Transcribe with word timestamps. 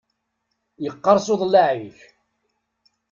Yeqqereṣ 0.83 1.25
uḍellaɛ-ik! 1.33 1.99